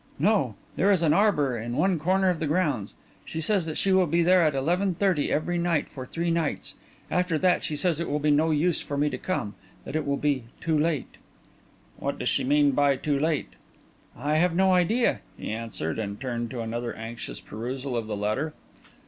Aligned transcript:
"No; 0.17 0.55
there 0.77 0.89
is 0.89 1.03
an 1.03 1.13
arbour 1.13 1.55
in 1.55 1.75
one 1.77 1.99
corner 1.99 2.29
of 2.31 2.39
the 2.39 2.47
grounds. 2.47 2.95
She 3.23 3.39
says 3.39 3.67
that 3.67 3.77
she 3.77 3.91
will 3.93 4.07
be 4.07 4.23
there 4.23 4.41
at 4.41 4.55
eleven 4.55 4.95
thirty 4.95 5.31
every 5.31 5.59
night 5.59 5.89
for 5.91 6.07
three 6.07 6.31
nights. 6.31 6.73
After 7.11 7.37
that, 7.37 7.61
she 7.63 7.75
says 7.75 7.99
it 7.99 8.09
will 8.09 8.17
be 8.17 8.31
no 8.31 8.49
use 8.49 8.81
for 8.81 8.97
me 8.97 9.11
to 9.11 9.19
come 9.19 9.53
that 9.85 9.95
it 9.95 10.07
will 10.07 10.17
be 10.17 10.45
too 10.59 10.75
late." 10.75 11.17
"What 11.97 12.17
does 12.17 12.29
she 12.29 12.43
mean 12.43 12.71
by 12.71 12.95
'too 12.95 13.19
late'?" 13.19 13.53
"I 14.17 14.37
have 14.37 14.55
no 14.55 14.73
idea," 14.73 15.19
he 15.37 15.51
answered, 15.51 15.99
and 15.99 16.19
turned 16.19 16.49
to 16.49 16.61
another 16.61 16.95
anxious 16.95 17.39
perusal 17.39 17.95
of 17.95 18.07
the 18.07 18.17
letter. 18.17 18.55